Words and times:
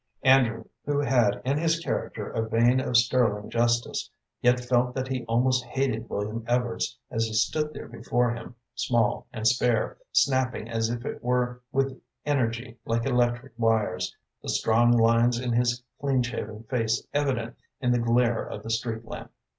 Andrew, 0.23 0.63
who 0.83 0.99
had 1.01 1.39
in 1.45 1.59
his 1.59 1.77
character 1.79 2.27
a 2.31 2.49
vein 2.49 2.79
of 2.79 2.97
sterling 2.97 3.51
justice, 3.51 4.09
yet 4.41 4.59
felt 4.65 4.95
that 4.95 5.09
he 5.09 5.23
almost 5.25 5.63
hated 5.63 6.09
William 6.09 6.43
Evarts 6.47 6.97
as 7.11 7.25
he 7.27 7.33
stood 7.33 7.71
there 7.71 7.87
before 7.87 8.31
him, 8.31 8.55
small 8.73 9.27
and 9.31 9.47
spare, 9.47 9.97
snapping 10.11 10.67
as 10.67 10.89
it 10.89 11.23
were 11.23 11.61
with 11.71 12.01
energy 12.25 12.79
like 12.83 13.05
electric 13.05 13.53
wires, 13.59 14.15
the 14.41 14.49
strong 14.49 14.91
lines 14.91 15.39
in 15.39 15.51
his 15.53 15.83
clean 15.99 16.23
shaven 16.23 16.63
face 16.63 17.05
evident 17.13 17.55
in 17.79 17.91
the 17.91 17.99
glare 17.99 18.43
of 18.43 18.63
the 18.63 18.71
street 18.71 19.05
lamp. 19.05 19.29